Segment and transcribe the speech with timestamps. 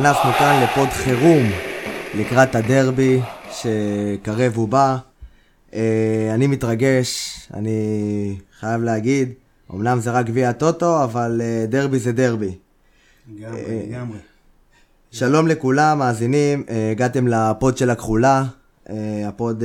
[0.00, 1.46] התכנסנו כאן לפוד חירום
[2.14, 3.20] לקראת הדרבי
[3.50, 4.96] שקרב ובא.
[5.74, 9.32] אה, אני מתרגש, אני חייב להגיד,
[9.74, 12.54] אמנם זה רק גביע הטוטו, אבל אה, דרבי זה דרבי.
[13.28, 14.18] לגמרי, אה, לגמרי.
[15.10, 18.44] שלום לכולם, מאזינים, הגעתם לפוד של הכחולה,
[19.26, 19.62] הפוד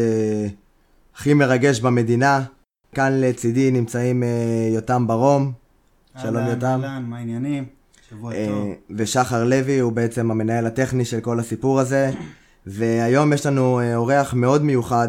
[1.15, 2.43] הכי מרגש במדינה.
[2.95, 4.23] כאן לצידי נמצאים
[4.73, 5.51] יותם ברום,
[6.21, 6.65] שלום אהלן, יותם.
[6.83, 7.74] אהלן, מה העניינים?
[8.15, 8.73] שבוע אה, טוב.
[8.97, 12.11] ושחר לוי הוא בעצם המנהל הטכני של כל הסיפור הזה.
[12.65, 15.07] והיום יש לנו אה, אורח מאוד מיוחד,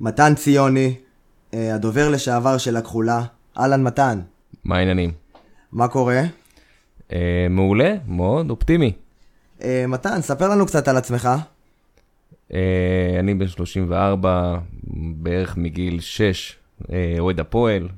[0.00, 0.94] מתן ציוני,
[1.54, 3.22] אה, הדובר לשעבר של הכחולה.
[3.58, 4.20] אהלן מתן,
[4.64, 5.12] מה העניינים?
[5.72, 6.22] מה קורה?
[7.12, 8.92] אה, מעולה, מאוד אופטימי.
[9.62, 11.28] אה, מתן, ספר לנו קצת על עצמך.
[12.54, 14.58] אה, אני בן 34,
[15.16, 16.56] בערך מגיל 6,
[16.92, 17.88] אה, אוהד הפועל.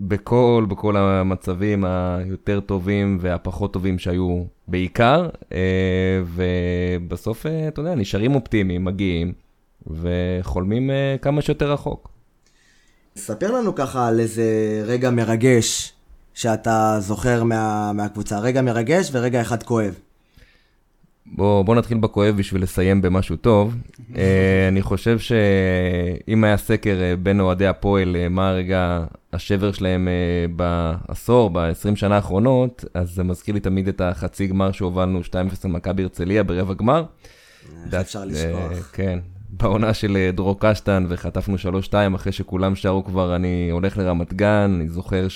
[0.00, 8.34] בכל, בכל המצבים היותר טובים והפחות טובים שהיו בעיקר, אה, ובסוף, אה, אתה יודע, נשארים
[8.34, 9.32] אופטימיים, מגיעים,
[9.86, 12.08] וחולמים אה, כמה שיותר רחוק.
[13.16, 14.44] ספר לנו ככה על איזה
[14.86, 15.92] רגע מרגש
[16.34, 18.38] שאתה זוכר מה, מהקבוצה.
[18.38, 19.94] רגע מרגש ורגע אחד כואב.
[21.32, 23.76] בוא, בוא נתחיל בכואב בשביל לסיים במשהו טוב.
[23.98, 24.16] uh,
[24.68, 30.08] אני חושב שאם היה סקר uh, בין אוהדי הפועל, uh, מה הרגע השבר שלהם
[30.56, 35.34] בעשור, ב-20 שנה האחרונות, אז זה מזכיר לי תמיד את החצי גמר שהובלנו 2-0
[35.64, 37.04] למכבי הרצליה ברבע גמר.
[37.84, 38.90] איך אפשר לשכוח.
[38.92, 39.18] כן,
[39.50, 41.56] בעונה של דרור קשטן וחטפנו
[41.90, 45.26] 3-2 אחרי שכולם שרו כבר אני הולך לרמת גן, אני זוכר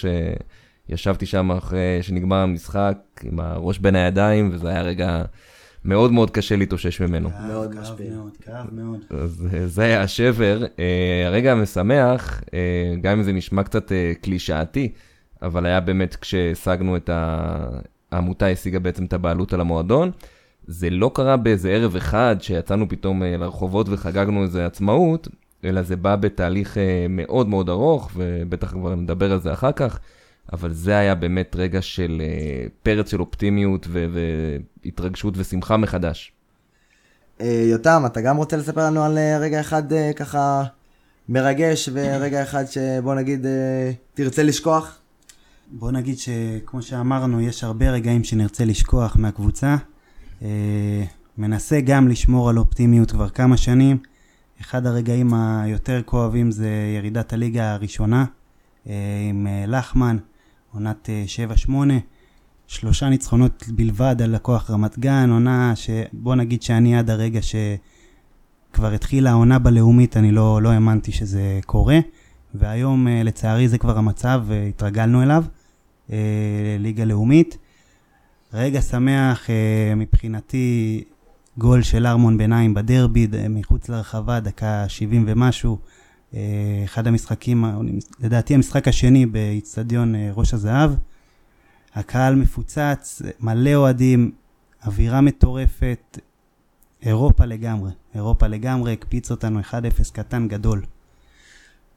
[0.88, 5.22] שישבתי שם אחרי שנגמר המשחק עם הראש בין הידיים, וזה היה רגע...
[5.84, 7.30] מאוד מאוד קשה להתאושש ממנו.
[7.30, 8.10] כאב, מאוד כאב משפיע.
[8.10, 9.00] מאוד, כאב מאוד.
[9.10, 10.64] אז אה, זה היה השבר.
[10.78, 14.92] אה, הרגע המשמח, אה, גם אם זה נשמע קצת קלישאתי,
[15.42, 17.56] אבל היה באמת כשהשגנו את ה...
[18.12, 20.10] העמותה השיגה בעצם את הבעלות על המועדון.
[20.66, 25.28] זה לא קרה באיזה ערב אחד שיצאנו פתאום לרחובות וחגגנו איזה עצמאות,
[25.64, 26.76] אלא זה בא בתהליך
[27.08, 29.98] מאוד מאוד ארוך, ובטח כבר נדבר על זה אחר כך,
[30.52, 34.06] אבל זה היה באמת רגע של אה, פרץ של אופטימיות ו-
[34.84, 36.32] והתרגשות ושמחה מחדש.
[37.40, 39.82] אה, יותם, אתה גם רוצה לספר לנו על אה, רגע אחד
[40.16, 40.64] ככה
[41.28, 43.46] מרגש ורגע אחד שבוא נגיד
[44.14, 44.98] תרצה לשכוח?
[45.70, 49.76] בוא נגיד שכמו שאמרנו, יש הרבה רגעים שנרצה לשכוח מהקבוצה.
[51.38, 53.98] מנסה גם לשמור על אופטימיות כבר כמה שנים.
[54.60, 58.24] אחד הרגעים היותר כואבים זה ירידת הליגה הראשונה
[59.30, 60.16] עם לחמן,
[60.74, 61.24] עונת אה,
[61.66, 61.70] 7-8.
[62.66, 69.30] שלושה ניצחונות בלבד על לקוח רמת גן, עונה שבוא נגיד שאני עד הרגע שכבר התחילה
[69.30, 71.98] העונה בלאומית, אני לא, לא האמנתי שזה קורה.
[72.54, 75.44] והיום אה, לצערי זה כבר המצב והתרגלנו אליו,
[76.12, 77.58] אה, ליגה לאומית.
[78.54, 81.04] רגע שמח אה, מבחינתי,
[81.58, 85.78] גול של ארמון ביניים בדרבי, מחוץ לרחבה, דקה 70 ומשהו.
[86.34, 86.40] אה,
[86.84, 87.64] אחד המשחקים,
[88.20, 90.90] לדעתי המשחק השני באיצטדיון אה, ראש הזהב.
[91.94, 94.32] הקהל מפוצץ, מלא אוהדים,
[94.86, 96.18] אווירה מטורפת,
[97.02, 99.64] אירופה לגמרי, אירופה לגמרי, הקפיץ אותנו 1-0
[100.12, 100.82] קטן גדול.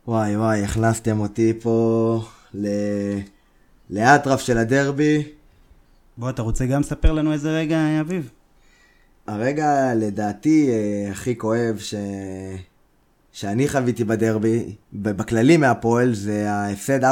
[0.07, 2.21] וואי וואי, הכנסתם אותי פה
[2.53, 2.67] ל...
[3.89, 5.23] לאטרף של הדרבי.
[6.17, 8.29] בוא, אתה רוצה גם לספר לנו איזה רגע, אביב?
[9.27, 11.95] הרגע לדעתי אה, הכי כואב ש...
[13.35, 17.07] שאני חוויתי בדרבי, בכללי מהפועל, זה ההפסד 4-1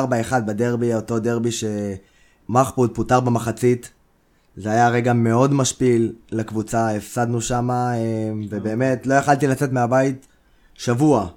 [0.46, 3.92] בדרבי, אותו דרבי שמחפוד פוטר במחצית.
[4.58, 7.70] זה היה רגע מאוד משפיל לקבוצה, הפסדנו שם,
[8.50, 10.28] ובאמת לא יכלתי לצאת מהבית
[10.74, 11.28] שבוע.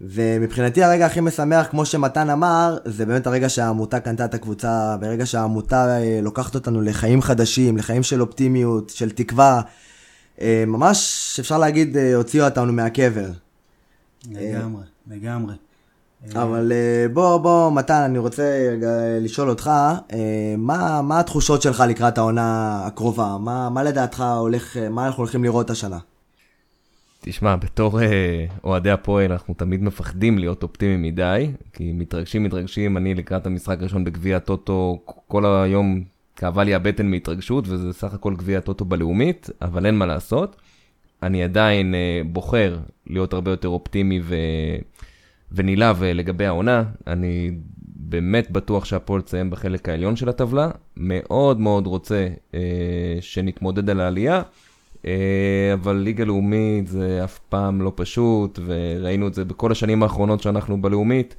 [0.00, 5.26] ומבחינתי הרגע הכי משמח, כמו שמתן אמר, זה באמת הרגע שהעמותה קנתה את הקבוצה, ברגע
[5.26, 9.60] שהעמותה אה, לוקחת אותנו לחיים חדשים, לחיים של אופטימיות, של תקווה.
[10.40, 13.30] אה, ממש, אפשר להגיד, אה, הוציאו אותנו מהקבר.
[14.30, 15.54] לגמרי, לגמרי.
[16.30, 18.88] אבל אה, בוא, בוא, מתן, אני רוצה רגע
[19.20, 19.70] לשאול אותך,
[20.12, 23.36] אה, מה, מה התחושות שלך לקראת העונה הקרובה?
[23.40, 25.98] מה, מה לדעתך הולך, אה, מה אנחנו הולכים לראות השנה?
[27.20, 28.00] תשמע, בתור
[28.64, 34.04] אוהדי הפועל אנחנו תמיד מפחדים להיות אופטימיים מדי, כי מתרגשים מתרגשים, אני לקראת המשחק הראשון
[34.04, 36.02] בגביע הטוטו, כל היום
[36.36, 40.56] כאבה לי הבטן מהתרגשות, וזה סך הכל גביע הטוטו בלאומית, אבל אין מה לעשות.
[41.22, 44.34] אני עדיין אה, בוחר להיות הרבה יותר אופטימי ו...
[45.52, 46.84] ונלהב לגבי העונה.
[47.06, 47.50] אני
[48.12, 50.70] באמת בטוח שהפועל תסיים בחלק העליון של הטבלה.
[50.96, 52.60] מאוד מאוד רוצה אה,
[53.20, 54.42] שנתמודד על העלייה,
[55.06, 60.42] אה, אבל ליגה לאומית זה אף פעם לא פשוט, וראינו את זה בכל השנים האחרונות
[60.42, 61.36] שאנחנו בלאומית.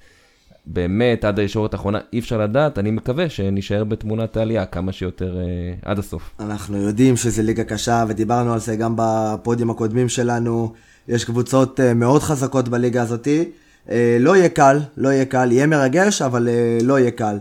[0.66, 5.44] באמת עד הישורת האחרונה אי אפשר לדעת, אני מקווה שנשאר בתמונת העלייה כמה שיותר אה,
[5.82, 6.36] עד הסוף.
[6.40, 10.74] אנחנו יודעים שזה ליגה קשה, ודיברנו על זה גם בפודים הקודמים שלנו.
[11.08, 13.46] יש קבוצות אה, מאוד חזקות בליגה הזאתי.
[13.90, 17.38] אה, לא יהיה קל, לא יהיה קל, יהיה מרגש, אבל אה, לא יהיה קל.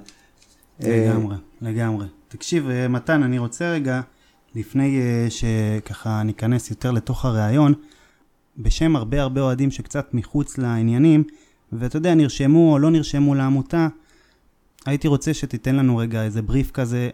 [0.84, 2.06] אה, לגמרי, לגמרי.
[2.28, 4.00] תקשיב, אה, מתן, אני רוצה רגע,
[4.54, 7.74] לפני אה, שככה ניכנס יותר לתוך הראיון,
[8.58, 11.24] בשם הרבה הרבה אוהדים שקצת מחוץ לעניינים,
[11.72, 13.88] ואתה יודע, נרשמו או לא נרשמו לעמותה,
[14.86, 17.10] הייתי רוצה שתיתן לנו רגע איזה בריף כזה.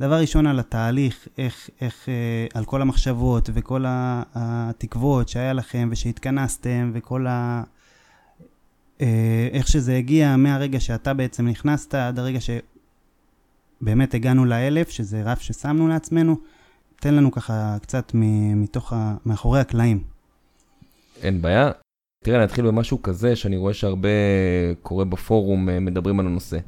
[0.00, 3.84] דבר ראשון על התהליך, איך, איך, אה, על כל המחשבות וכל
[4.34, 7.62] התקוות שהיה לכם ושהתכנסתם וכל ה...
[9.00, 15.40] אה, איך שזה הגיע מהרגע שאתה בעצם נכנסת עד הרגע שבאמת הגענו לאלף, שזה רף
[15.40, 16.36] ששמנו לעצמנו.
[16.96, 18.12] תן לנו ככה קצת
[18.56, 19.14] מתוך ה...
[19.26, 20.04] מאחורי הקלעים.
[21.22, 21.70] אין בעיה.
[22.24, 24.08] תראה, אני אתחיל במשהו כזה שאני רואה שהרבה
[24.82, 26.58] קורה בפורום, אה, מדברים על הנושא.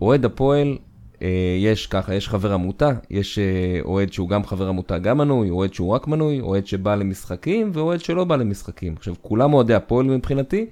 [0.00, 0.78] אוהד הפועל,
[1.22, 1.28] אה,
[1.60, 5.74] יש ככה, יש חבר עמותה, יש אה, אוהד שהוא גם חבר עמותה, גם מנוי, אוהד
[5.74, 8.94] שהוא רק מנוי, אוהד שבא למשחקים ואוהד שלא בא למשחקים.
[8.96, 10.66] עכשיו, כולם אוהדי הפועל מבחינתי.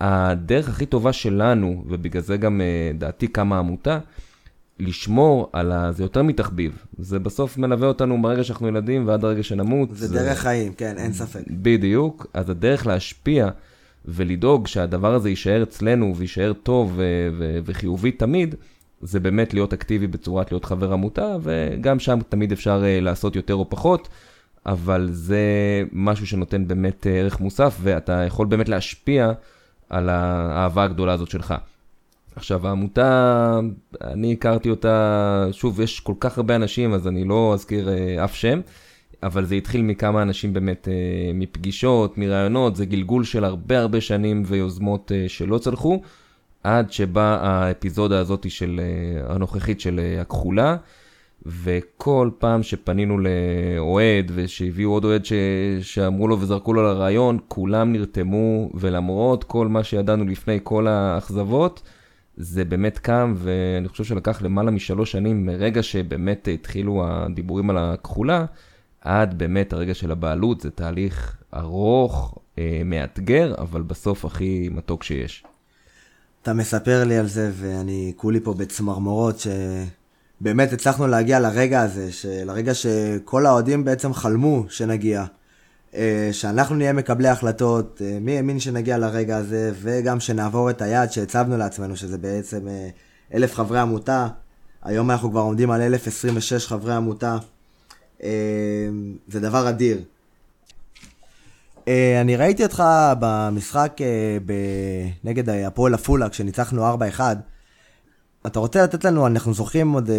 [0.00, 2.60] הדרך הכי טובה שלנו, ובגלל זה גם
[2.98, 3.98] דעתי קמה עמותה,
[4.80, 5.92] לשמור על ה...
[5.92, 6.84] זה יותר מתחביב.
[6.98, 9.88] זה בסוף מלווה אותנו ברגע שאנחנו ילדים ועד הרגע שנמות.
[9.92, 11.42] זה דרך חיים, כן, אין ספק.
[11.50, 12.26] בדיוק.
[12.34, 13.48] אז הדרך להשפיע
[14.04, 18.54] ולדאוג שהדבר הזה יישאר אצלנו ויישאר טוב ו- ו- וחיובי תמיד,
[19.02, 23.54] זה באמת להיות אקטיבי בצורת להיות חבר עמותה, וגם שם תמיד אפשר אה, לעשות יותר
[23.54, 24.08] או פחות,
[24.66, 25.42] אבל זה
[25.92, 29.32] משהו שנותן באמת אה, ערך מוסף, ואתה יכול באמת להשפיע
[29.90, 31.54] על האהבה הגדולה הזאת שלך.
[32.40, 33.60] עכשיו, העמותה,
[34.00, 38.34] אני הכרתי אותה, שוב, יש כל כך הרבה אנשים, אז אני לא אזכיר אה, אף
[38.34, 38.60] שם,
[39.22, 44.42] אבל זה התחיל מכמה אנשים באמת, אה, מפגישות, מרעיונות, זה גלגול של הרבה הרבה שנים
[44.46, 46.02] ויוזמות אה, שלא צלחו,
[46.64, 50.76] עד שבאה האפיזודה הזאת של, אה, הנוכחית של אה, הכחולה,
[51.46, 55.32] וכל פעם שפנינו לאוהד ושהביאו עוד אוהד ש...
[55.82, 61.82] שאמרו לו וזרקו לו לרעיון, כולם נרתמו, ולמרות כל מה שידענו לפני כל האכזבות,
[62.42, 68.44] זה באמת קם, ואני חושב שלקח למעלה משלוש שנים מרגע שבאמת התחילו הדיבורים על הכחולה,
[69.00, 75.44] עד באמת הרגע של הבעלות, זה תהליך ארוך, אה, מאתגר, אבל בסוף הכי מתוק שיש.
[76.42, 79.42] אתה מספר לי על זה, ואני כולי פה בצמרמורות,
[80.40, 82.10] שבאמת הצלחנו להגיע לרגע הזה,
[82.44, 85.24] לרגע שכל האוהדים בעצם חלמו שנגיע.
[85.94, 91.12] אה, שאנחנו נהיה מקבלי החלטות, אה, מי האמין שנגיע לרגע הזה, וגם שנעבור את היעד
[91.12, 92.88] שהצבנו לעצמנו, שזה בעצם אה,
[93.34, 94.28] אלף חברי עמותה.
[94.82, 97.36] היום אנחנו כבר עומדים על 1,026 חברי עמותה.
[99.28, 100.02] זה דבר אדיר.
[102.20, 102.84] אני ראיתי אותך
[103.18, 103.96] במשחק
[105.24, 107.20] נגד הפועל עפולה, כשניצחנו 4-1.
[108.46, 110.10] אתה רוצה לתת לנו, אנחנו זוכרים עוד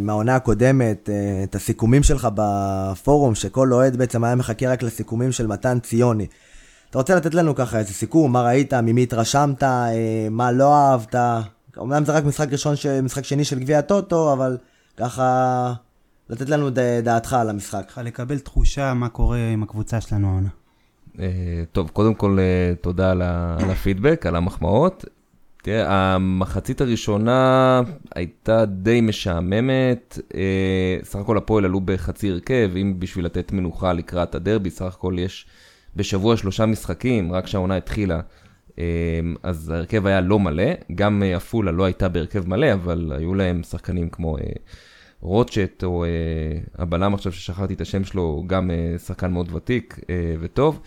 [0.00, 1.10] מהעונה הקודמת
[1.44, 6.26] את הסיכומים שלך בפורום, שכל אוהד בעצם היה מחכה רק לסיכומים של מתן ציוני.
[6.90, 9.62] אתה רוצה לתת לנו ככה איזה סיכום, מה ראית, ממי התרשמת,
[10.30, 11.14] מה לא אהבת?
[11.78, 14.56] אמנם זה רק משחק ראשון, משחק שני של גביע הטוטו, אבל
[14.96, 15.72] ככה
[16.30, 16.70] לתת לנו
[17.02, 17.84] דעתך על המשחק.
[17.88, 20.48] ככה לקבל תחושה מה קורה עם הקבוצה שלנו העונה.
[21.72, 22.38] טוב, קודם כל
[22.80, 23.22] תודה על
[23.70, 25.04] הפידבק, על המחמאות.
[25.62, 27.80] תראה, המחצית הראשונה
[28.14, 30.18] הייתה די משעממת.
[30.34, 35.16] אה, סך הכל הפועל עלו בחצי הרכב, אם בשביל לתת מנוחה לקראת הדרבי, סך הכל
[35.18, 35.46] יש
[35.96, 38.20] בשבוע שלושה משחקים, רק כשהעונה התחילה.
[38.78, 38.84] אה,
[39.42, 44.08] אז ההרכב היה לא מלא, גם עפולה לא הייתה בהרכב מלא, אבל היו להם שחקנים
[44.10, 44.42] כמו אה,
[45.20, 46.04] רוטשט, או
[46.78, 48.70] הבלם עכשיו ששכחתי את השם שלו, גם
[49.06, 50.00] שחקן מאוד ותיק
[50.40, 50.80] וטוב.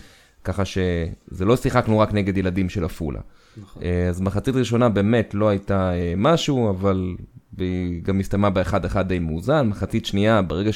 [0.43, 3.19] ככה שזה לא שיחקנו רק נגד ילדים של עפולה.
[3.61, 3.83] נכון.
[4.09, 7.15] אז מחצית ראשונה באמת לא הייתה משהו, אבל
[7.57, 9.67] היא גם הסתיימה באחד אחד די מאוזן.
[9.67, 10.71] מחצית שנייה, ברגע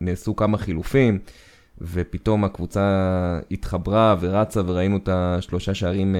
[0.00, 1.18] שנעשו כמה חילופים,
[1.80, 6.16] ופתאום הקבוצה התחברה ורצה וראינו את השלושה שערים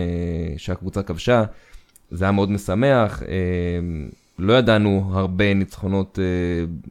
[0.57, 1.45] שהקבוצה כבשה,
[2.11, 3.23] זה היה מאוד משמח.
[4.39, 6.19] לא ידענו הרבה ניצחונות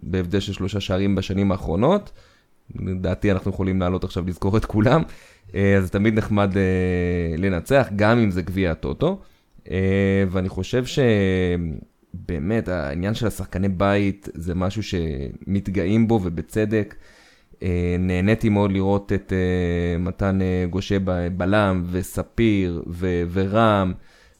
[0.03, 2.11] בהבדל של שלושה שערים בשנים האחרונות.
[2.75, 5.03] לדעתי אנחנו יכולים לעלות עכשיו לזכור את כולם,
[5.77, 6.51] אז זה תמיד נחמד
[7.37, 9.19] לנצח, גם אם זה גביע הטוטו.
[10.29, 16.95] ואני חושב שבאמת העניין של השחקני בית זה משהו שמתגאים בו ובצדק.
[17.99, 19.33] נהניתי מאוד לראות את
[19.99, 20.97] מתן גושה
[21.37, 23.93] בלם וספיר ו- ורם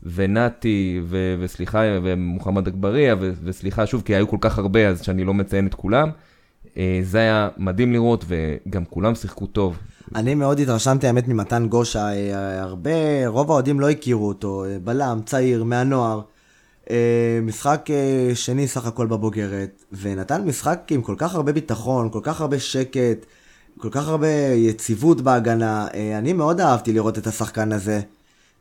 [0.04, 5.24] ונתי ו- וסליחה ומוחמד אגבריה ו- וסליחה שוב כי היו כל כך הרבה אז שאני
[5.24, 6.10] לא מציין את כולם.
[6.78, 9.78] אה, זה היה מדהים לראות, וגם כולם שיחקו טוב.
[10.16, 12.10] אני מאוד התרשמתי, האמת, ממתן גושה.
[12.62, 14.66] הרבה, רוב האוהדים לא הכירו אותו.
[14.84, 16.22] בלם, צעיר, מהנוער.
[17.44, 17.90] משחק
[18.34, 23.26] שני סך הכל בבוגרת, ונתן משחק עם כל כך הרבה ביטחון, כל כך הרבה שקט,
[23.80, 25.88] כל כך הרבה יציבות בהגנה.
[26.18, 28.02] אני מאוד אהבתי לראות את השחקן הזה.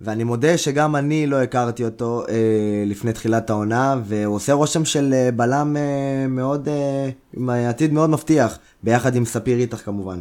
[0.00, 5.14] ואני מודה שגם אני לא הכרתי אותו אה, לפני תחילת העונה, והוא עושה רושם של
[5.14, 10.20] אה, בלם אה, מאוד, אה, עם עתיד מאוד מבטיח, ביחד עם ספיר איתך כמובן.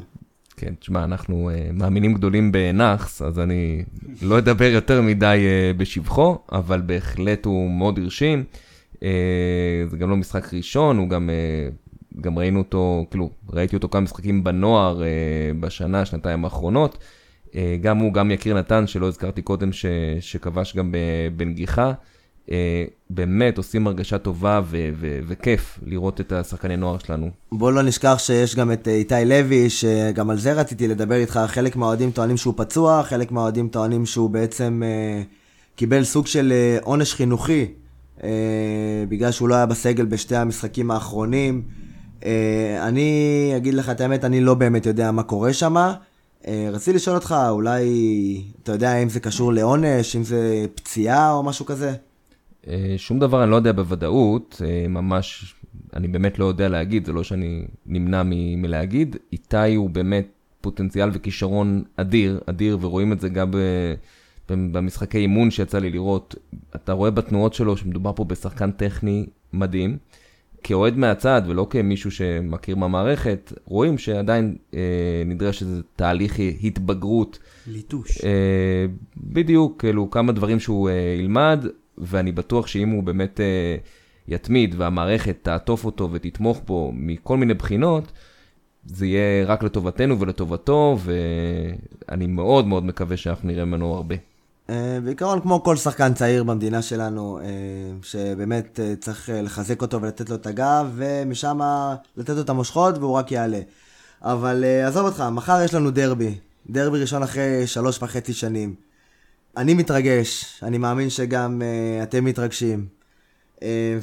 [0.57, 3.83] כן, תשמע, אנחנו אה, מאמינים גדולים בנאחס, אז אני
[4.21, 8.43] לא אדבר יותר מדי אה, בשבחו, אבל בהחלט הוא מאוד הרשים.
[9.03, 11.29] אה, זה גם לא משחק ראשון, הוא גם...
[11.29, 11.69] אה,
[12.21, 15.07] גם ראינו אותו, כאילו, ראיתי אותו כמה משחקים בנוער אה,
[15.59, 16.97] בשנה, שנתיים האחרונות.
[17.55, 19.85] אה, גם הוא, גם יקיר נתן, שלא הזכרתי קודם, ש,
[20.19, 20.93] שכבש גם
[21.35, 21.93] בנגיחה.
[22.51, 27.29] אה, באמת עושים הרגשה טובה ו- ו- וכיף לראות את השחקני נוער שלנו.
[27.51, 31.39] בוא לא נשכח שיש גם את אה, איתי לוי, שגם על זה רציתי לדבר איתך.
[31.47, 35.21] חלק מהאוהדים טוענים שהוא פצוע, חלק מהאוהדים טוענים שהוא בעצם אה,
[35.75, 37.65] קיבל סוג של עונש חינוכי,
[38.23, 38.29] אה,
[39.09, 41.61] בגלל שהוא לא היה בסגל בשתי המשחקים האחרונים.
[42.25, 45.91] אה, אני אגיד לך את האמת, אני לא באמת יודע מה קורה שם.
[46.47, 47.83] אה, רציתי לשאול אותך, אולי,
[48.63, 51.93] אתה יודע אם זה קשור לעונש, אם זה פציעה או משהו כזה?
[52.67, 55.55] אה, שום דבר אני לא יודע בוודאות, אה, ממש,
[55.95, 59.15] אני באמת לא יודע להגיד, זה לא שאני נמנע מ- מלהגיד.
[59.33, 60.27] איתי הוא באמת
[60.61, 63.57] פוטנציאל וכישרון אדיר, אדיר, ורואים את זה גם ב...
[64.49, 66.35] במשחקי אימון שיצא לי לראות.
[66.75, 69.97] אתה רואה בתנועות שלו שמדובר פה בשחקן טכני מדהים.
[70.63, 74.79] כאוהד מהצד ולא כמישהו שמכיר מהמערכת, רואים שעדיין אה,
[75.25, 77.39] נדרש איזה תהליך התבגרות.
[77.67, 78.25] ליטוש.
[78.25, 78.85] אה,
[79.17, 81.65] בדיוק, כאילו כמה דברים שהוא אה, ילמד,
[81.97, 83.75] ואני בטוח שאם הוא באמת אה,
[84.27, 88.11] יתמיד והמערכת תעטוף אותו ותתמוך בו מכל מיני בחינות,
[88.85, 94.15] זה יהיה רק לטובתנו ולטובתו, ואני מאוד מאוד מקווה שאנחנו נראה ממנו הרבה.
[94.69, 97.45] אה, בעיקרון כמו כל שחקן צעיר במדינה שלנו, אה,
[98.03, 101.59] שבאמת אה, צריך לחזק אותו ולתת לו את הגב, ומשם
[102.17, 103.59] לתת לו את המושכות והוא רק יעלה.
[104.21, 106.35] אבל עזוב אותך, מחר יש לנו דרבי.
[106.69, 108.75] דרבי ראשון אחרי שלוש וחצי שנים.
[109.57, 111.61] אני מתרגש, אני מאמין שגם
[112.03, 112.87] אתם מתרגשים.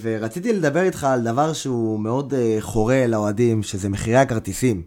[0.01, 4.83] ורציתי לדבר איתך על דבר שהוא מאוד חורה לאוהדים, שזה מחירי הכרטיסים.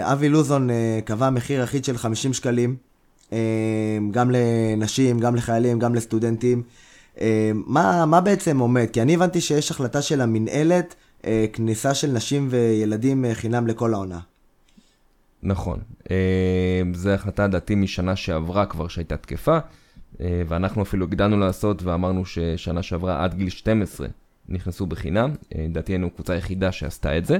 [0.00, 0.68] אבי לוזון
[1.04, 2.76] קבע מחיר אחיד של 50 שקלים.
[3.32, 6.62] אמ, גם לנשים, גם לחיילים, גם לסטודנטים.
[7.20, 7.26] אמ,
[7.66, 8.86] מה, מה בעצם עומד?
[8.92, 10.94] כי אני הבנתי שיש החלטה של המינהלת,
[11.26, 14.18] אה, כניסה של נשים וילדים אה, חינם לכל העונה.
[15.42, 15.78] נכון.
[16.10, 19.58] אמ, זו החלטה דעתי משנה שעברה כבר שהייתה תקפה,
[20.20, 24.06] אה, ואנחנו אפילו הגדלנו לעשות ואמרנו ששנה שעברה עד גיל 12
[24.48, 25.30] נכנסו בחינם.
[25.72, 27.38] דעתי היינו קבוצה יחידה שעשתה את זה.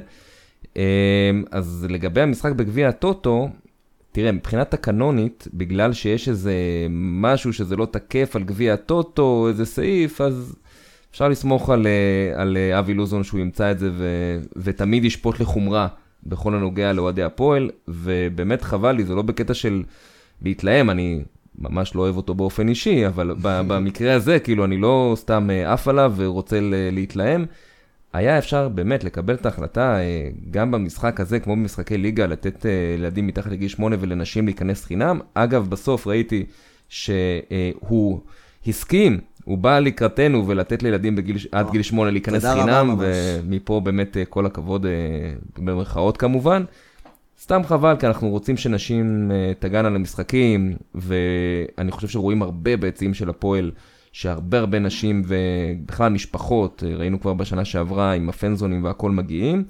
[1.50, 3.48] אז לגבי המשחק בגביע הטוטו,
[4.12, 6.54] תראה, מבחינה תקנונית, בגלל שיש איזה
[6.90, 10.56] משהו שזה לא תקף על גביע הטוטו, איזה סעיף, אז
[11.10, 14.06] אפשר לסמוך על, אה, על אה, אבי לוזון שהוא ימצא את זה ו,
[14.56, 15.88] ותמיד ישפוט לחומרה
[16.26, 19.82] בכל הנוגע לאוהדי הפועל, ובאמת חבל לי, זה לא בקטע של
[20.42, 21.22] להתלהם, אני
[21.58, 25.88] ממש לא אוהב אותו באופן אישי, אבל במקרה הזה, כאילו, אני לא סתם אה, עף
[25.88, 26.58] עליו ורוצה
[26.92, 27.46] להתלהם.
[28.12, 32.66] היה אפשר באמת לקבל את ההחלטה אה, גם במשחק הזה, כמו במשחקי ליגה, לתת
[32.98, 35.20] לילדים אה, מתחת לגיל 8 ולנשים להיכנס חינם.
[35.34, 36.44] אגב, בסוף ראיתי
[36.88, 38.20] שהוא
[38.66, 44.24] הסכים, הוא בא לקראתנו ולתת לילדים בגיל, עד גיל 8 להיכנס חינם, ומפה באמת אה,
[44.24, 44.86] כל הכבוד,
[45.58, 46.64] במרכאות כמובן.
[47.40, 53.70] סתם חבל, כי אנחנו רוצים שנשים תגענה למשחקים, ואני חושב שרואים הרבה ביציעים של הפועל.
[54.12, 59.64] שהרבה הרבה נשים ובכלל משפחות, ראינו כבר בשנה שעברה עם הפנזונים והכל מגיעים,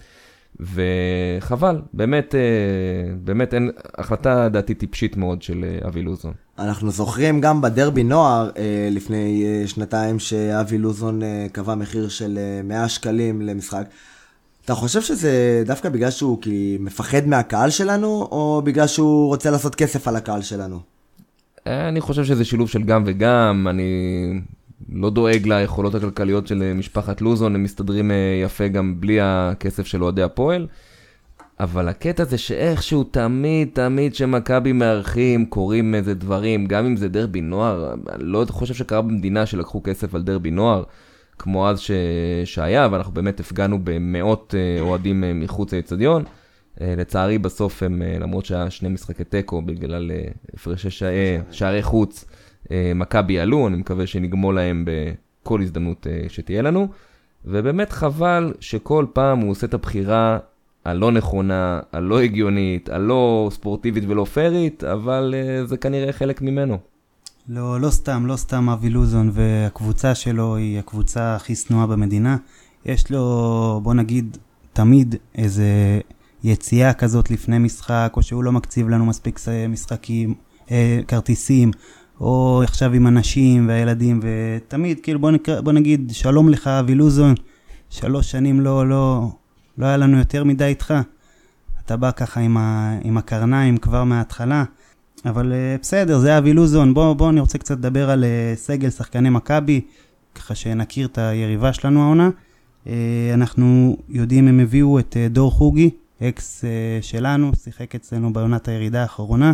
[0.61, 6.33] וחבל, באמת, אה, באמת אין, החלטה דעתי טיפשית מאוד של אה, אבי לוזון.
[6.59, 11.21] אנחנו זוכרים גם בדרבי נוער אה, לפני שנתיים שאבי לוזון
[11.53, 13.85] קבע מחיר של 100 שקלים למשחק.
[14.65, 19.75] אתה חושב שזה דווקא בגלל שהוא כי מפחד מהקהל שלנו, או בגלל שהוא רוצה לעשות
[19.75, 20.81] כסף על הקהל שלנו?
[21.67, 24.41] אני חושב שזה שילוב של גם וגם, אני
[24.93, 30.03] לא דואג ליכולות הכלכליות של משפחת לוזון, הם מסתדרים אה, יפה גם בלי הכסף של
[30.03, 30.67] אוהדי הפועל.
[31.61, 37.41] אבל הקטע זה שאיכשהו תמיד, תמיד שמכבי מארחים, קורים איזה דברים, גם אם זה דרבי
[37.41, 40.83] נוער, אני לא חושב שקרה במדינה שלקחו כסף על דרבי נוער,
[41.39, 41.91] כמו אז ש...
[42.45, 46.25] שהיה, ואנחנו באמת הפגנו במאות אה, אוהדים אה, מחוץ לאצטדיון.
[46.81, 50.91] אה, לצערי בסוף הם, אה, למרות שהיה שני משחקי תיקו בגלל אה, הפרשי
[51.51, 52.25] שערי חוץ,
[52.95, 56.89] מכבי עלו, אני מקווה שנגמול להם בכל הזדמנות שתהיה לנו.
[57.45, 60.39] ובאמת חבל שכל פעם הוא עושה את הבחירה
[60.85, 66.79] הלא נכונה, הלא הגיונית, הלא ספורטיבית ולא פיירית, אבל זה כנראה חלק ממנו.
[67.49, 72.37] לא, לא סתם, לא סתם אבי לוזון והקבוצה שלו היא הקבוצה הכי שנואה במדינה.
[72.85, 74.37] יש לו, בוא נגיד,
[74.73, 76.01] תמיד איזה
[76.45, 80.35] יציאה כזאת לפני משחק, או שהוא לא מקציב לנו מספיק משחקים,
[80.71, 81.71] אה, כרטיסים,
[82.21, 87.35] או עכשיו עם הנשים והילדים, ותמיד, כאילו, בוא, נקרא, בוא נגיד, שלום לך, אבי לוזון,
[87.91, 89.29] שלוש שנים לא, לא,
[89.79, 90.95] לא היה לנו יותר מדי איתך.
[91.85, 94.65] אתה בא ככה עם, ה, עם הקרניים כבר מההתחלה,
[95.25, 96.95] אבל uh, בסדר, זה אבי לוזון.
[96.95, 99.81] בוא, בוא, אני רוצה קצת לדבר על uh, סגל שחקני מכבי,
[100.35, 102.31] ככה שנכיר את היריבה שלנו העונה.
[102.85, 102.89] Uh,
[103.35, 105.91] אנחנו יודעים, הם הביאו את uh, דור חוגי,
[106.23, 109.53] אקס uh, שלנו, שיחק אצלנו בעונת הירידה האחרונה.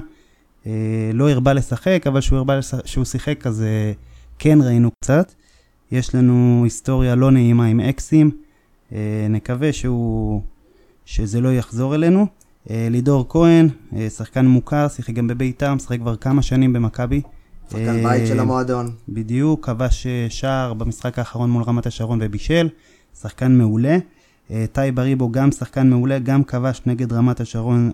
[0.64, 0.66] Uh,
[1.14, 3.96] לא הרבה לשחק, אבל שהוא, הרבה לשחק, שהוא שיחק אז uh,
[4.38, 5.32] כן ראינו קצת.
[5.92, 8.30] יש לנו היסטוריה לא נעימה עם אקסים.
[8.92, 10.42] אה, נקווה שהוא,
[11.04, 12.26] שזה לא יחזור אלינו.
[12.70, 17.22] אה, לידור כהן, אה, שחקן מוכר, שיחק גם בביתר, משחק כבר כמה שנים במכבי.
[17.70, 18.90] שחקן בית של המועדון.
[19.08, 22.68] בדיוק, כבש שער במשחק האחרון מול רמת השרון ובישל,
[23.20, 23.98] שחקן מעולה.
[24.72, 27.90] טי בריבו גם שחקן מעולה, גם כבש נגד רמת השרון,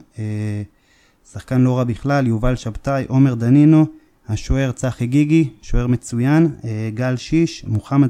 [1.32, 3.87] שחקן לא רע בכלל, יובל שבתאי, עומר דנינו,
[4.28, 6.49] השוער צחי גיגי, שוער מצוין,
[6.94, 8.08] גל שיש, מוחמד.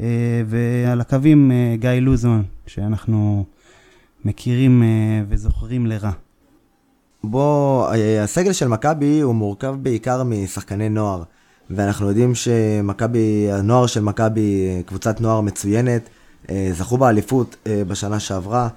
[0.00, 3.44] אה, ועל הקווים אה, גיא לוזון, שאנחנו
[4.24, 4.88] מכירים אה,
[5.28, 6.10] וזוכרים לרע.
[7.24, 7.88] בוא,
[8.24, 11.22] הסגל של מכבי הוא מורכב בעיקר משחקני נוער,
[11.70, 16.08] ואנחנו יודעים שמכבי, הנוער של מכבי, קבוצת נוער מצוינת,
[16.72, 17.56] זכו באליפות
[17.88, 18.68] בשנה שעברה.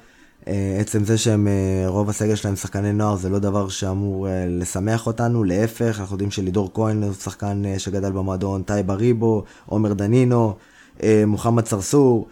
[0.80, 1.48] עצם זה שהם,
[1.86, 6.72] רוב הסגל שלהם שחקני נוער זה לא דבר שאמור לשמח אותנו, להפך, אנחנו יודעים שלידור
[6.74, 10.56] כהן הוא שחקן שגדל במועדון, טייבה ריבו, עומר דנינו,
[11.04, 12.28] אה, מוחמד צרצור,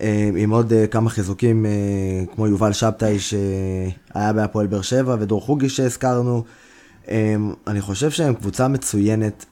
[0.00, 1.66] אה, עם עוד אה, כמה חיזוקים
[2.34, 6.44] כמו יובל שבתאי שהיה בהפועל באר שבע ודור חוגי שהזכרנו.
[7.66, 9.44] אני חושב שהם קבוצה מצוינת,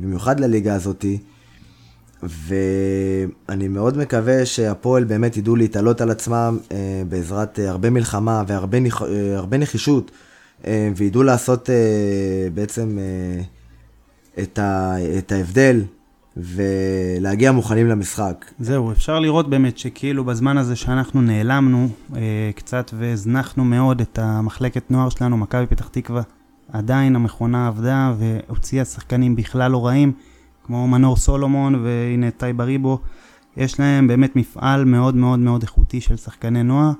[0.00, 1.18] במיוחד לליגה הזאתי.
[2.22, 6.58] ואני מאוד מקווה שהפועל באמת ידעו להתעלות על עצמם
[7.08, 10.10] בעזרת הרבה מלחמה והרבה נחישות,
[10.96, 11.70] וידעו לעשות
[12.54, 12.98] בעצם
[15.18, 15.82] את ההבדל
[16.36, 18.44] ולהגיע מוכנים למשחק.
[18.60, 22.20] זהו, אפשר לראות באמת שכאילו בזמן הזה שאנחנו נעלמנו אה,
[22.54, 26.22] קצת והזנחנו מאוד את המחלקת נוער שלנו, מכבי פתח תקווה,
[26.72, 30.12] עדיין המכונה עבדה והוציאה שחקנים בכלל לא רעים,
[30.64, 32.98] כמו מנור סולומון והנה טייב אריבו.
[33.56, 36.92] יש להם באמת מפעל מאוד מאוד מאוד איכותי של שחקני נוער.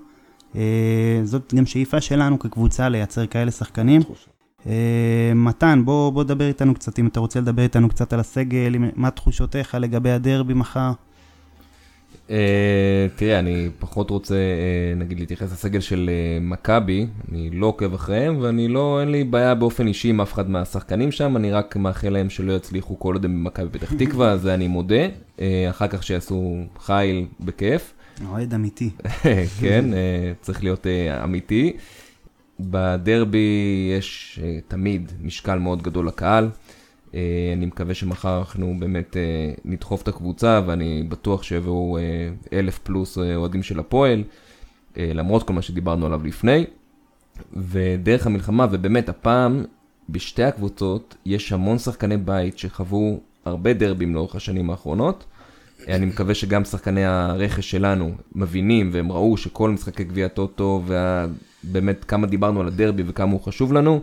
[0.57, 4.03] אה, זאת גם שאיפה שלנו כקבוצה לייצר כאלה שחקנים.
[4.67, 8.75] אה, מתן, בוא, בוא דבר איתנו קצת, אם אתה רוצה לדבר איתנו קצת על הסגל,
[8.97, 10.93] מה תחושותיך לגבי הדרבי מחר?
[12.33, 12.35] Uh,
[13.17, 18.37] תראה, אני פחות רוצה, uh, נגיד, להתייחס לסגל של uh, מכבי, אני לא עוקב אחריהם,
[18.41, 22.09] ואני לא, אין לי בעיה באופן אישי עם אף אחד מהשחקנים שם, אני רק מאחל
[22.09, 25.41] להם שלא יצליחו כל עוד הם במכבי פתח תקווה, זה אני מודה, uh,
[25.71, 27.95] אחר כך שיעשו חיל בכיף.
[28.29, 28.91] אוהד אמיתי.
[29.61, 31.73] כן, uh, צריך להיות uh, אמיתי.
[32.61, 36.49] בדרבי יש uh, תמיד משקל מאוד גדול לקהל.
[37.13, 37.15] Uh,
[37.57, 42.01] אני מקווה שמחר אנחנו באמת uh, נדחוף את הקבוצה, ואני בטוח שיבואו uh,
[42.53, 44.25] אלף פלוס אוהדים של הפועל,
[44.97, 46.65] למרות כל מה שדיברנו עליו לפני.
[47.53, 49.65] ודרך המלחמה, ובאמת הפעם
[50.09, 55.25] בשתי הקבוצות יש המון שחקני בית שחוו הרבה דרבים לאורך השנים האחרונות.
[55.89, 62.27] אני מקווה שגם שחקני הרכש שלנו מבינים והם ראו שכל משחקי גביע טוטו ובאמת כמה
[62.27, 64.03] דיברנו על הדרבי וכמה הוא חשוב לנו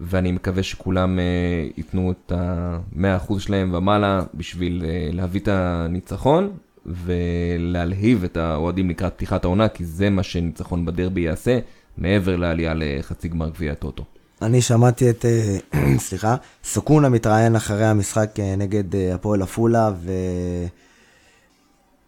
[0.00, 6.50] ואני מקווה שכולם uh, ייתנו את ה-100% שלהם ומעלה בשביל uh, להביא את הניצחון
[6.86, 11.58] ולהלהיב את האוהדים לקראת פתיחת העונה כי זה מה שניצחון בדרבי יעשה
[11.98, 14.04] מעבר לעלייה לחצי גמר גביע הטוטו.
[14.42, 15.58] אני שמעתי את, אה,
[15.98, 20.12] סליחה, סוכונה מתראיין אחרי המשחק נגד הפועל עפולה, ו...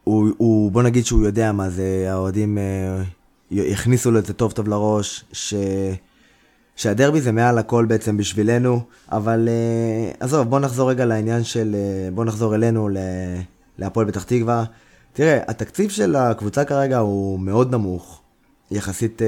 [0.08, 3.02] הוא, הוא, בוא נגיד שהוא יודע מה זה, האוהדים אה,
[3.50, 5.54] יכניסו לו את זה טוב טוב לראש, ש,
[6.78, 8.80] שהדרבי זה מעל הכל בעצם בשבילנו,
[9.12, 12.88] אבל אה, עזוב, בוא נחזור רגע לעניין של, אה, בוא נחזור אלינו,
[13.78, 14.64] להפועל פתח תקווה.
[15.12, 18.20] תראה, התקציב של הקבוצה כרגע הוא מאוד נמוך,
[18.70, 19.26] יחסית אה,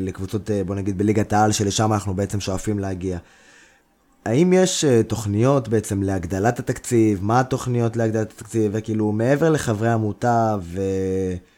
[0.00, 3.18] לקבוצות, אה, בוא נגיד, בליגת העל, שלשם אנחנו בעצם שואפים להגיע.
[4.24, 7.24] האם יש uh, תוכניות בעצם להגדלת התקציב?
[7.24, 8.70] מה התוכניות להגדלת התקציב?
[8.74, 11.55] וכאילו, מעבר לחברי עמותה וספונסרים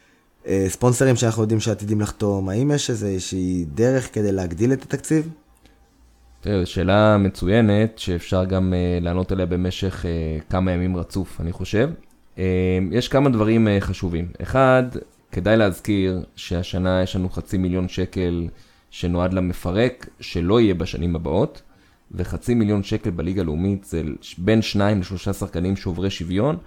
[0.49, 5.29] אה, uh, שאנחנו יודעים שעתידים לחתום, האם יש איזושהי דרך כדי להגדיל את התקציב?
[6.41, 11.51] תראה, זו שאלה מצוינת שאפשר גם uh, לענות עליה במשך uh, כמה ימים רצוף, אני
[11.51, 11.89] חושב.
[12.35, 12.39] Uh,
[12.91, 14.27] יש כמה דברים uh, חשובים.
[14.41, 14.83] אחד,
[15.31, 18.47] כדאי להזכיר שהשנה יש לנו חצי מיליון שקל
[18.89, 21.61] שנועד למפרק, שלא יהיה בשנים הבאות,
[22.11, 24.01] וחצי מיליון שקל בליגה הלאומית זה
[24.37, 26.57] בין שניים לשלושה שחקנים שוברי שוויון.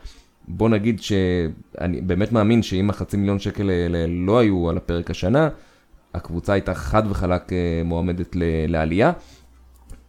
[0.48, 5.48] בוא נגיד שאני באמת מאמין שאם החצי מיליון שקל האלה לא היו על הפרק השנה,
[6.14, 8.36] הקבוצה הייתה חד וחלק אה, מועמדת
[8.68, 9.12] לעלייה.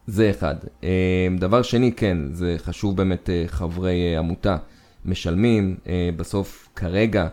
[0.08, 0.56] זה אחד.
[0.84, 4.58] אה, דבר שני, כן, זה חשוב באמת, אה, חברי עמותה
[5.06, 5.76] משלמים,
[6.15, 7.28] בסוף כרגע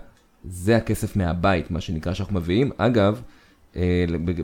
[0.45, 2.71] זה הכסף מהבית, מה שנקרא שאנחנו מביאים.
[2.77, 3.23] אגב,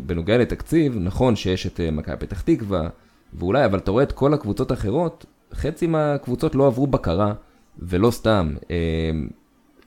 [0.07, 2.89] בנוגע לתקציב, נכון שיש את מכבי פתח תקווה,
[3.35, 7.33] ואולי, אבל אתה רואה את כל הקבוצות האחרות, חצי מהקבוצות לא עברו בקרה,
[7.79, 8.55] ולא סתם.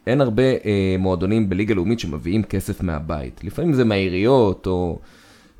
[0.09, 3.43] אין הרבה אה, מועדונים בליגה לאומית שמביאים כסף מהבית.
[3.43, 4.99] לפעמים זה מהעיריות או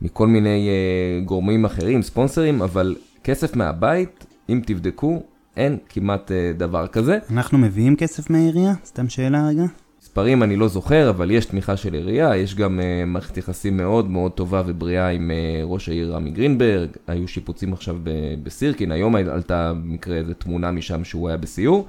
[0.01, 5.23] מכל מיני אה, גורמים אחרים, ספונסרים, אבל כסף מהבית, אם תבדקו,
[5.57, 7.17] אין כמעט אה, דבר כזה.
[7.31, 8.73] אנחנו מביאים כסף מהעירייה?
[8.85, 9.63] סתם שאלה רגע.
[10.01, 14.09] מספרים אני לא זוכר, אבל יש תמיכה של עירייה, יש גם uh, מערכת יחסים מאוד
[14.09, 17.97] מאוד טובה ובריאה עם uh, ראש העיר רמי גרינברג, היו שיפוצים עכשיו
[18.43, 21.87] בסירקין, היום עלתה במקרה איזה תמונה משם שהוא היה בסיור.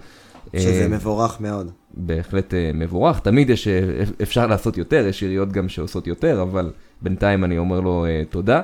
[0.56, 1.70] שזה uh, מבורך מאוד.
[1.94, 3.68] בהחלט uh, מבורך, תמיד יש,
[4.22, 6.70] אפשר לעשות יותר, יש עיריות גם שעושות יותר, אבל
[7.02, 8.62] בינתיים אני אומר לו תודה.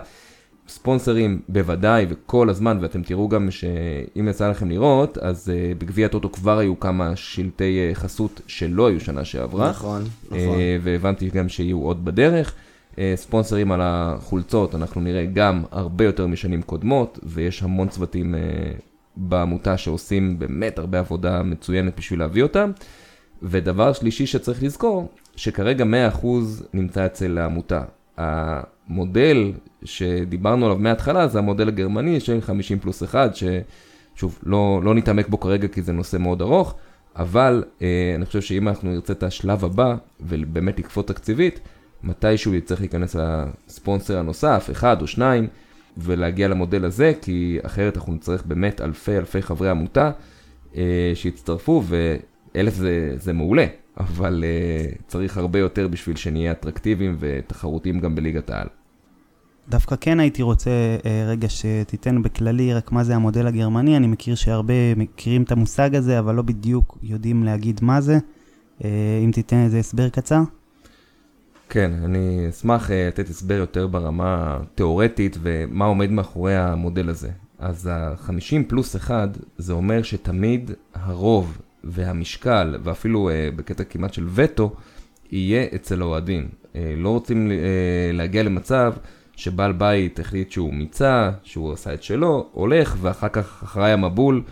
[0.69, 6.33] ספונסרים בוודאי וכל הזמן, ואתם תראו גם שאם יצא לכם לראות, אז uh, בגביע הטוטו
[6.33, 9.71] כבר היו כמה שלטי uh, חסות שלא היו שנה שעברה.
[9.71, 10.39] נכון, נכון.
[10.39, 10.39] Uh,
[10.83, 12.55] והבנתי גם שיהיו עוד בדרך.
[12.95, 18.39] Uh, ספונסרים על החולצות, אנחנו נראה גם הרבה יותר משנים קודמות, ויש המון צוותים uh,
[19.16, 22.70] בעמותה שעושים באמת הרבה עבודה מצוינת בשביל להביא אותם.
[23.42, 25.85] ודבר שלישי שצריך לזכור, שכרגע
[26.22, 26.26] 100%
[26.74, 27.83] נמצא אצל העמותה.
[28.16, 29.52] המודל
[29.85, 35.40] שדיברנו עליו מההתחלה זה המודל הגרמני של 50 פלוס 1, ששוב, לא, לא נתעמק בו
[35.40, 36.74] כרגע כי זה נושא מאוד ארוך,
[37.16, 41.61] אבל אה, אני חושב שאם אנחנו נרצה את השלב הבא, ובאמת לקפוץ תקציבית,
[42.02, 43.16] מתישהו יצטרך להיכנס
[43.68, 45.46] לספונסר הנוסף, אחד או שניים,
[45.96, 50.11] ולהגיע למודל הזה, כי אחרת אנחנו נצטרך באמת אלפי אלפי חברי עמותה
[50.76, 53.66] אה, שיצטרפו, ואלף זה, זה מעולה,
[54.00, 58.66] אבל uh, צריך הרבה יותר בשביל שנהיה אטרקטיביים ותחרותיים גם בליגת העל.
[59.68, 64.35] דווקא כן הייתי רוצה uh, רגע שתיתן בכללי רק מה זה המודל הגרמני, אני מכיר
[64.35, 68.18] שהרבה מכירים את המושג הזה, אבל לא בדיוק יודעים להגיד מה זה.
[68.78, 68.85] Uh,
[69.24, 70.42] אם תיתן איזה הסבר קצר.
[71.68, 77.31] כן, אני אשמח uh, לתת הסבר יותר ברמה תיאורטית ומה עומד מאחורי המודל הזה.
[77.59, 84.74] אז ה-50 פלוס 1 זה אומר שתמיד הרוב והמשקל, ואפילו uh, בקטע כמעט של וטו,
[85.33, 86.48] יהיה אצל האוהדים.
[86.48, 87.52] Uh, לא רוצים
[88.12, 88.94] להגיע למצב
[89.37, 94.42] שבעל בית החליט שהוא מיצה, שהוא עשה את שלו, הולך, ואחר כך אחריי המבול,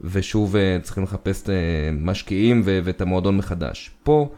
[0.00, 1.44] ושוב צריכים לחפש
[2.00, 3.90] משקיעים ואת המועדון מחדש.
[4.02, 4.28] פה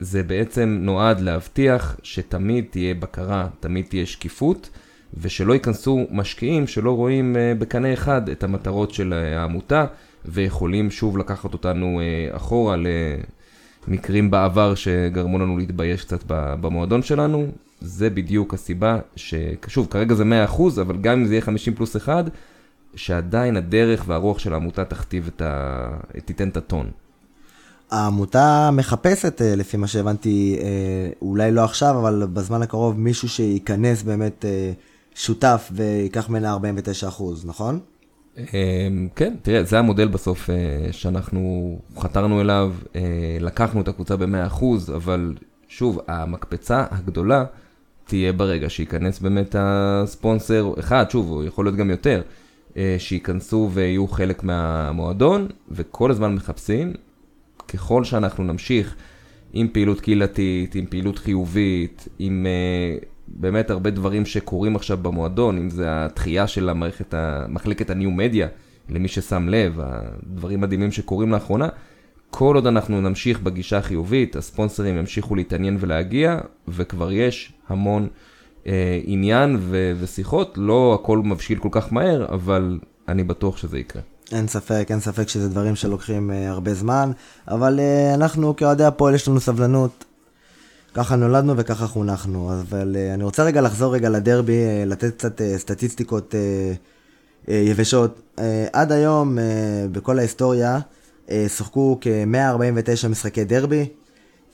[0.00, 4.70] זה בעצם נועד להבטיח שתמיד תהיה בקרה, תמיד תהיה שקיפות.
[5.14, 9.86] ושלא ייכנסו משקיעים שלא רואים uh, בקנה אחד את המטרות של העמותה,
[10.24, 12.76] ויכולים שוב לקחת אותנו אה, אחורה
[13.88, 17.46] למקרים בעבר שגרמו לנו להתבייש קצת במועדון שלנו.
[17.80, 22.24] זה בדיוק הסיבה ששוב, כרגע זה 100%, אבל גם אם זה יהיה 50 פלוס 1,
[22.94, 25.88] שעדיין הדרך והרוח של העמותה תכתיב את ה...
[26.24, 26.90] תיתן את הטון.
[27.90, 30.66] העמותה מחפשת, אה, לפי מה שהבנתי, אה,
[31.22, 34.44] אולי לא עכשיו, אבל בזמן הקרוב, מישהו שייכנס באמת
[35.14, 37.80] שותף ויקח ממנה 49%, נכון?
[38.38, 43.00] אמ, כן, תראה, זה המודל בסוף אה, שאנחנו חתרנו אליו, אה,
[43.40, 44.64] לקחנו את הקבוצה ב-100%,
[44.96, 45.34] אבל
[45.68, 47.44] שוב, המקפצה הגדולה
[48.04, 52.22] תהיה ברגע שייכנס באמת הספונסר, אחד, שוב, הוא יכול להיות גם יותר,
[52.76, 56.92] אה, שייכנסו ויהיו חלק מהמועדון, וכל הזמן מחפשים,
[57.72, 58.96] ככל שאנחנו נמשיך
[59.52, 62.46] עם פעילות קהילתית, עם פעילות חיובית, עם
[63.28, 67.14] באמת הרבה דברים שקורים עכשיו במועדון, אם זה התחייה של המערכת,
[67.48, 68.48] מחלקת הניו מדיה,
[68.88, 71.68] למי ששם לב, הדברים מדהימים שקורים לאחרונה.
[72.30, 78.08] כל עוד אנחנו נמשיך בגישה החיובית, הספונסרים ימשיכו להתעניין ולהגיע, וכבר יש המון
[78.66, 82.78] אה, עניין ו- ושיחות, לא הכל מבשיל כל כך מהר, אבל
[83.08, 84.02] אני בטוח שזה יקרה.
[84.32, 87.12] אין ספק, אין ספק שזה דברים שלוקחים אה, הרבה זמן,
[87.48, 90.04] אבל אה, אנחנו כאוהדי הפועל יש לנו סבלנות,
[90.94, 95.40] ככה נולדנו וככה חונכנו, אבל uh, אני רוצה רגע לחזור רגע לדרבי, uh, לתת קצת
[95.40, 98.20] uh, סטטיסטיקות uh, uh, יבשות.
[98.36, 98.40] Uh,
[98.72, 99.40] עד היום, uh,
[99.92, 100.78] בכל ההיסטוריה,
[101.26, 103.88] uh, שוחקו כ-149 משחקי דרבי,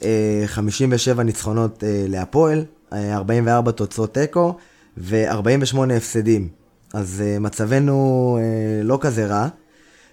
[0.01, 0.05] uh,
[0.47, 4.57] 57 ניצחונות uh, להפועל, uh, 44 תוצאות תיקו
[4.99, 6.49] ו-48 הפסדים.
[6.95, 9.49] אז uh, מצבנו uh, לא כזה רע.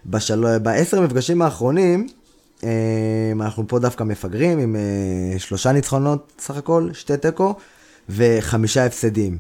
[0.06, 0.58] בשל...
[0.58, 2.08] בעשר המפגשים האחרונים,
[3.42, 4.76] אנחנו פה דווקא מפגרים עם
[5.38, 7.56] שלושה ניצחונות סך הכל, שתי תיקו
[8.10, 9.38] וחמישה הפסדים.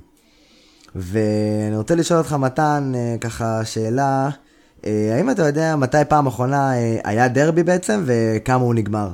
[0.95, 4.29] ואני רוצה לשאול אותך, מתן, ככה שאלה,
[4.83, 6.71] האם אתה יודע מתי פעם אחרונה
[7.03, 9.09] היה דרבי בעצם וכמה הוא נגמר?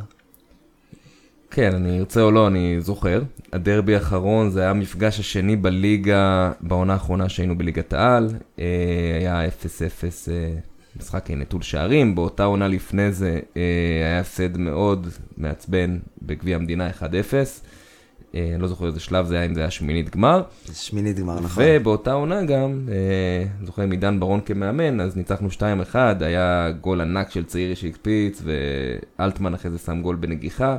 [1.51, 3.21] כן, אני ארצה או לא, אני זוכר.
[3.53, 8.29] הדרבי האחרון זה היה המפגש השני בליגה, בעונה האחרונה שהיינו בליגת העל.
[8.59, 8.65] אה,
[9.19, 9.51] היה 0-0
[10.31, 10.53] אה,
[10.99, 12.15] משחק נטול שערים.
[12.15, 13.61] באותה עונה לפני זה אה,
[14.03, 15.07] היה הפסד מאוד
[15.37, 17.03] מעצבן בגביע המדינה 1-0.
[18.33, 20.43] אני לא זוכר איזה שלב זה היה, אם זה היה שמינית גמר.
[20.73, 21.63] שמינית גמר, נכון.
[21.67, 22.87] ובאותה עונה גם,
[23.59, 25.47] אני זוכר עם עידן ברון כמאמן, אז ניצחנו
[25.93, 30.77] 2-1, היה גול ענק של צעירי שהקפיץ, ואלטמן אחרי זה שם גול בנגיחה.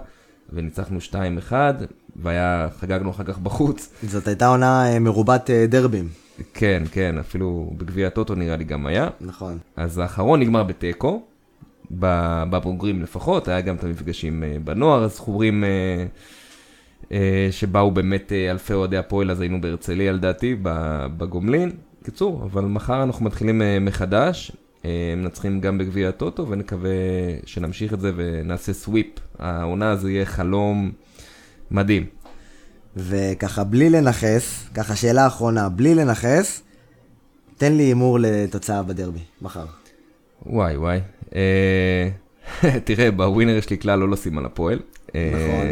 [0.52, 0.98] וניצחנו
[1.50, 1.52] 2-1,
[2.22, 3.90] וחגגנו אחר כך בחוץ.
[4.02, 6.08] זאת הייתה עונה אה, מרובת אה, דרבים.
[6.54, 9.08] כן, כן, אפילו בגביע הטוטו נראה לי גם היה.
[9.20, 9.58] נכון.
[9.76, 11.22] אז האחרון נגמר בתיקו,
[11.90, 15.64] בבוגרים לפחות, היה גם את המפגשים אה, בנוער, הזכורים
[17.50, 20.56] שבאו באמת אלפי אוהדי הפועל, אז היינו בהרצליה לדעתי,
[21.16, 21.70] בגומלין.
[22.04, 24.52] קיצור, אבל מחר אנחנו מתחילים מחדש,
[24.84, 26.90] אה, מנצחים גם בגביע הטוטו, ונקווה
[27.46, 29.06] שנמשיך את זה ונעשה סוויפ.
[29.38, 30.92] העונה הזו יהיה חלום
[31.70, 32.06] מדהים.
[32.96, 36.62] וככה, בלי לנכס, ככה שאלה אחרונה, בלי לנכס,
[37.56, 39.64] תן לי הימור לתוצאה בדרבי, מחר.
[40.46, 41.00] וואי וואי.
[41.34, 42.08] אה,
[42.84, 44.78] תראה, בווינר יש לי כלל לא לשים על הפועל.
[45.14, 45.66] אה, נכון.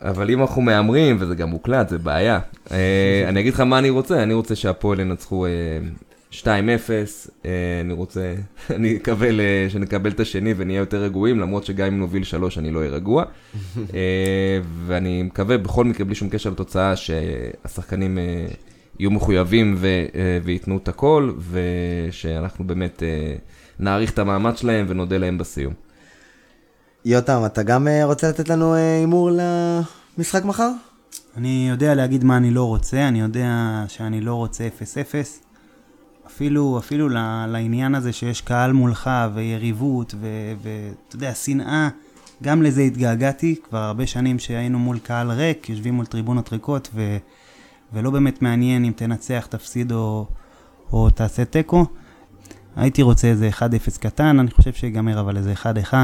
[0.00, 2.38] אבל אם אנחנו מהמרים, וזה גם מוקלט, זה בעיה.
[3.28, 5.46] אני אגיד לך מה אני רוצה, אני רוצה שהפועל ינצחו
[6.32, 6.44] 2-0,
[7.44, 8.34] אה, אני רוצה,
[8.76, 9.28] אני אקווה
[9.68, 13.24] שנקבל את השני ונהיה יותר רגועים, למרות שגם אם נוביל 3 אני לא אהיה רגוע.
[13.94, 18.46] אה, ואני מקווה בכל מקרה, בלי שום קשר לתוצאה, שהשחקנים אה,
[18.98, 19.76] יהיו מחויבים
[20.44, 23.02] וייתנו את הכל, ושאנחנו באמת
[23.78, 25.72] נעריך את המאמץ שלהם ונודה להם בסיום.
[27.04, 29.30] יותם, אתה גם רוצה לתת לנו הימור
[30.18, 30.70] למשחק מחר?
[31.36, 35.41] אני יודע להגיד מה אני לא רוצה, אני יודע שאני לא רוצה 0-0.
[36.34, 37.08] אפילו, אפילו
[37.48, 40.14] לעניין הזה שיש קהל מולך ויריבות
[40.62, 41.88] ואתה יודע, שנאה,
[42.42, 43.56] גם לזה התגעגעתי.
[43.68, 47.16] כבר הרבה שנים שהיינו מול קהל ריק, יושבים מול טריבונות ריקות ו,
[47.92, 50.26] ולא באמת מעניין אם תנצח, תפסיד או,
[50.92, 51.86] או תעשה תיקו.
[52.76, 53.62] הייתי רוצה איזה 1-0
[54.00, 55.54] קטן, אני חושב שיגמר אבל איזה
[55.90, 55.94] 1-1,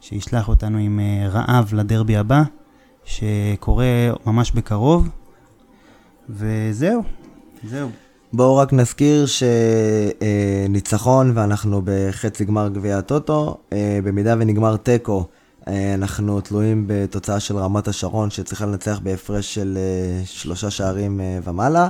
[0.00, 2.42] שישלח אותנו עם אה, רעב לדרבי הבא,
[3.04, 3.86] שקורה
[4.26, 5.08] ממש בקרוב.
[6.28, 7.02] וזהו,
[7.64, 7.90] זהו.
[8.36, 9.26] בואו רק נזכיר
[10.66, 15.24] שניצחון ואנחנו בחצי גמר גביע הטוטו, אה, במידה ונגמר תיקו,
[15.68, 21.88] אה, אנחנו תלויים בתוצאה של רמת השרון שצריכה לנצח בהפרש של אה, שלושה שערים ומעלה.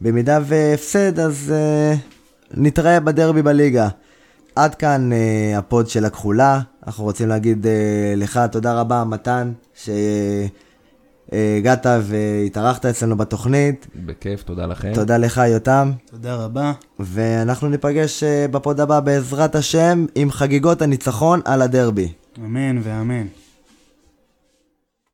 [0.00, 1.52] במידה והפסד אז
[2.54, 3.88] נתראה בדרבי בליגה.
[4.56, 5.10] עד כאן
[5.56, 7.66] ה pod של הכחולה, אנחנו רוצים להגיד
[8.16, 9.88] לך תודה רבה מתן, ש...
[11.32, 13.86] הגעת והתארחת אצלנו בתוכנית.
[13.96, 14.92] בכיף, תודה לכם.
[14.94, 15.92] תודה לך, יותם.
[16.10, 16.72] תודה רבה.
[17.00, 22.12] ואנחנו ניפגש אה, ב pod הבא בעזרת השם עם חגיגות הניצחון על הדרבי.
[22.38, 23.26] אמן ואמן.